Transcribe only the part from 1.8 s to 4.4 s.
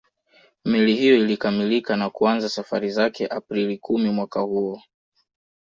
na kuanza safari zake Aprili kumi mwaka